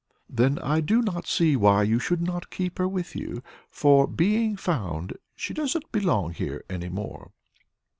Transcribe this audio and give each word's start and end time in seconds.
"Then 0.27 0.57
I 0.57 0.81
do 0.81 1.03
not 1.03 1.27
see 1.27 1.55
why 1.55 1.83
you 1.83 1.99
should 1.99 2.23
not 2.23 2.49
keep 2.49 2.79
her 2.79 2.87
with 2.87 3.15
you; 3.15 3.43
for, 3.69 4.07
being 4.07 4.55
found, 4.57 5.13
she 5.35 5.53
doesn't 5.53 5.91
belong 5.91 6.33
here 6.33 6.63
any 6.71 6.89
more." 6.89 7.29